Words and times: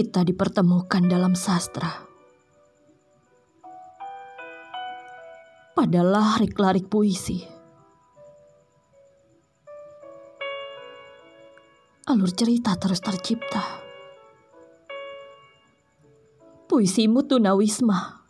kita 0.00 0.24
dipertemukan 0.24 1.04
dalam 1.04 1.36
sastra. 1.36 2.08
Pada 5.76 6.00
larik-larik 6.00 6.88
puisi. 6.88 7.44
Alur 12.08 12.32
cerita 12.32 12.80
terus 12.80 13.04
tercipta. 13.04 13.60
Puisimu 16.64 17.20
tunawisma. 17.28 18.24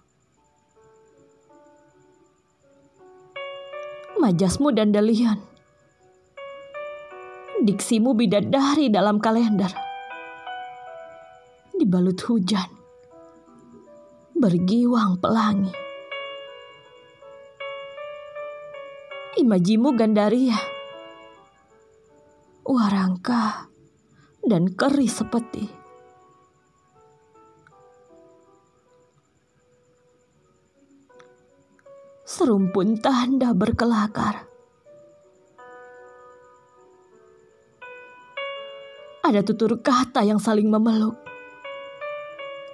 Majasmu 4.19 4.75
dandelian. 4.75 5.39
Diksimu 7.63 8.19
bidadari 8.19 8.91
dalam 8.91 9.23
kalender 9.23 9.90
dibalut 11.81 12.21
hujan, 12.29 12.69
bergiwang 14.37 15.17
pelangi. 15.17 15.73
Imajimu 19.41 19.97
Gandaria, 19.97 20.61
warangka 22.69 23.73
dan 24.45 24.69
keris 24.77 25.25
seperti. 25.25 25.65
Serumpun 32.29 33.01
tanda 33.01 33.57
berkelakar. 33.57 34.45
Ada 39.25 39.41
tutur 39.41 39.81
kata 39.81 40.21
yang 40.29 40.37
saling 40.37 40.69
memeluk 40.69 41.30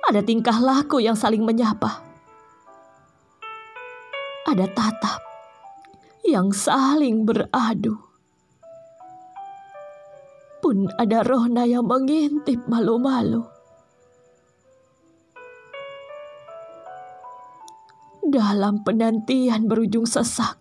ada 0.07 0.23
tingkah 0.23 0.63
laku 0.63 1.03
yang 1.03 1.19
saling 1.19 1.43
menyapa. 1.43 1.99
Ada 4.47 4.71
tatap 4.71 5.21
yang 6.23 6.55
saling 6.55 7.27
beradu. 7.27 7.99
Pun 10.63 10.87
ada 10.99 11.27
rohna 11.27 11.67
yang 11.67 11.87
mengintip 11.91 12.63
malu-malu. 12.71 13.43
Dalam 18.27 18.83
penantian 18.83 19.71
berujung 19.71 20.07
sesak, 20.07 20.59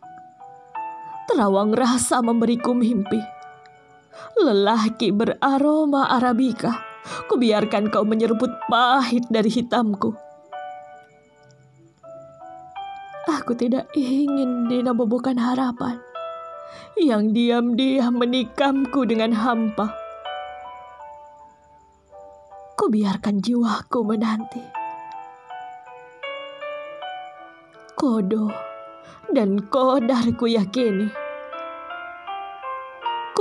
terawang 1.29 1.73
rasa 1.73 2.21
memberiku 2.21 2.77
mimpi. 2.77 3.21
Lelaki 4.37 5.09
beraroma 5.09 6.13
Arabika 6.13 6.94
Kubiarkan 7.29 7.93
kau 7.93 8.05
menyeruput 8.05 8.49
pahit 8.69 9.25
dari 9.29 9.49
hitamku. 9.49 10.13
Aku 13.25 13.53
tidak 13.57 13.89
ingin 13.93 14.69
dinabobokan 14.69 15.37
harapan 15.37 16.01
yang 16.97 17.33
diam-diam 17.33 18.13
menikamku 18.17 19.05
dengan 19.05 19.33
hampa. 19.33 19.93
Kubiarkan 22.77 23.41
jiwaku 23.41 23.99
menanti. 24.05 24.61
Kodo 27.95 28.51
dan 29.33 29.65
kodarku 29.71 30.45
yakini 30.45 31.24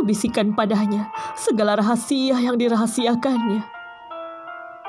bisikan 0.02 0.56
padanya 0.58 1.14
segala 1.38 1.78
rahasia 1.78 2.40
yang 2.42 2.58
dirahasiakannya. 2.58 3.62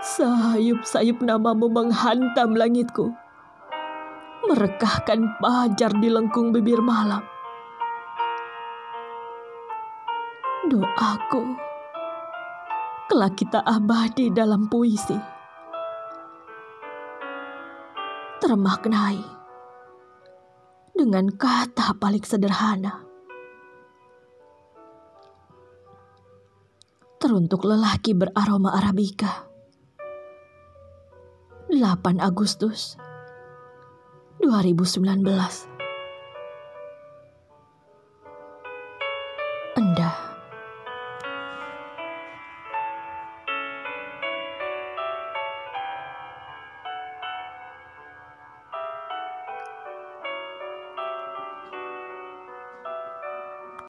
Sayup-sayup 0.01 1.21
namamu 1.21 1.69
menghantam 1.69 2.57
langitku. 2.57 3.13
Merekahkan 4.45 5.41
pajar 5.41 5.93
di 5.97 6.09
lengkung 6.09 6.53
bibir 6.53 6.81
malam. 6.81 7.25
Doaku, 10.65 11.43
kelak 13.09 13.37
kita 13.37 13.61
abadi 13.61 14.33
dalam 14.33 14.65
puisi. 14.65 15.17
Termaknai 18.41 19.21
dengan 20.95 21.29
kata 21.33 21.97
paling 21.97 22.25
sederhana. 22.25 23.04
Teruntuk 27.25 27.65
lelaki 27.65 28.13
beraroma 28.13 28.77
Arabica. 28.77 29.49
8 31.73 32.21
Agustus 32.21 33.01
2019 34.37 35.25
Enda 39.73 40.24